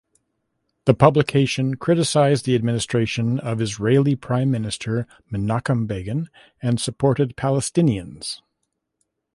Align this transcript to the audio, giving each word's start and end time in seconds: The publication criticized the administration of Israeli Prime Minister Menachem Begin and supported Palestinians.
The 0.85 0.95
publication 0.95 1.75
criticized 1.75 2.45
the 2.45 2.55
administration 2.55 3.37
of 3.37 3.61
Israeli 3.61 4.15
Prime 4.15 4.49
Minister 4.49 5.05
Menachem 5.31 5.85
Begin 5.85 6.27
and 6.59 6.81
supported 6.81 7.35
Palestinians. 7.37 8.41